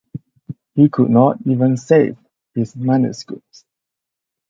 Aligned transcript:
He 0.73 0.89
could 0.89 1.11
not 1.11 1.37
even 1.45 1.77
save 1.77 2.17
his 2.55 2.75
manuscripts. 2.75 3.65